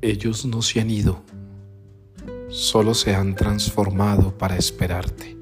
[0.00, 1.22] ellos no se han ido,
[2.48, 5.36] solo se han transformado para esperarte.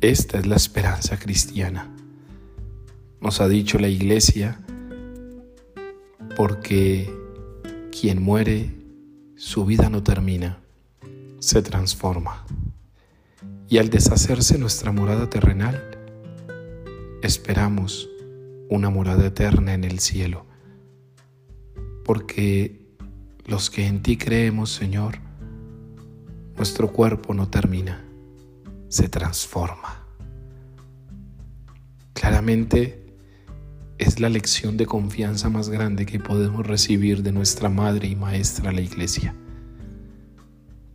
[0.00, 1.94] Esta es la esperanza cristiana.
[3.20, 4.60] Nos ha dicho la iglesia,
[6.36, 7.12] porque
[7.90, 8.70] quien muere,
[9.36, 10.60] su vida no termina,
[11.40, 12.44] se transforma.
[13.68, 15.98] Y al deshacerse nuestra morada terrenal,
[17.22, 18.08] esperamos
[18.70, 20.46] una morada eterna en el cielo.
[22.04, 22.87] Porque
[23.48, 25.18] los que en ti creemos, Señor,
[26.54, 28.04] nuestro cuerpo no termina,
[28.88, 30.04] se transforma.
[32.12, 33.06] Claramente
[33.96, 38.70] es la lección de confianza más grande que podemos recibir de nuestra Madre y Maestra
[38.70, 39.34] la Iglesia.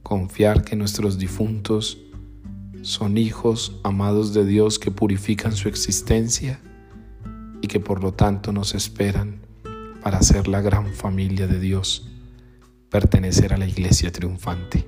[0.04, 1.98] Confiar que nuestros difuntos
[2.84, 6.60] son hijos amados de Dios que purifican su existencia
[7.62, 9.42] y que por lo tanto nos esperan
[10.04, 12.13] para ser la gran familia de Dios,
[12.94, 14.88] pertenecer a la iglesia triunfante.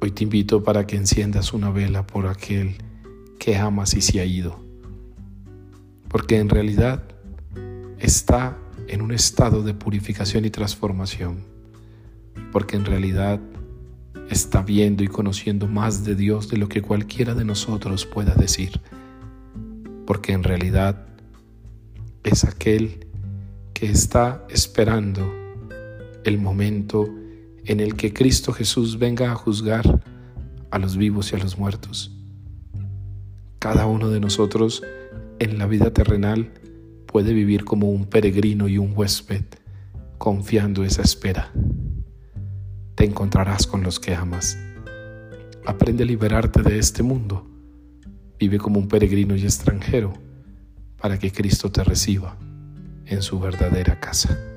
[0.00, 2.76] Hoy te invito para que enciendas una vela por aquel
[3.40, 4.64] que amas y se ha ido
[6.14, 7.02] porque en realidad
[7.98, 11.38] está en un estado de purificación y transformación,
[12.52, 13.40] porque en realidad
[14.30, 18.80] está viendo y conociendo más de Dios de lo que cualquiera de nosotros pueda decir,
[20.06, 21.04] porque en realidad
[22.22, 23.08] es aquel
[23.72, 25.43] que está esperando
[26.24, 27.08] el momento
[27.64, 30.02] en el que Cristo Jesús venga a juzgar
[30.70, 32.10] a los vivos y a los muertos.
[33.58, 34.82] Cada uno de nosotros
[35.38, 36.52] en la vida terrenal
[37.06, 39.44] puede vivir como un peregrino y un huésped,
[40.18, 41.52] confiando esa espera.
[42.94, 44.58] Te encontrarás con los que amas.
[45.64, 47.46] Aprende a liberarte de este mundo.
[48.38, 50.12] Vive como un peregrino y extranjero
[50.98, 52.36] para que Cristo te reciba
[53.06, 54.53] en su verdadera casa.